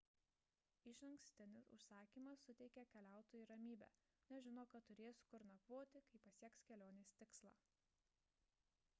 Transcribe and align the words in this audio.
išankstinis 0.91 1.67
užsakymas 1.75 2.45
suteikia 2.47 2.85
keliautojui 2.93 3.49
ramybę 3.51 3.89
nes 4.31 4.41
žino 4.45 4.63
kad 4.71 4.87
turės 4.91 5.21
kur 5.33 5.45
nakvoti 5.49 6.01
kai 6.07 6.17
pasieks 6.23 6.65
kelionės 6.71 7.13
tikslą 7.21 7.53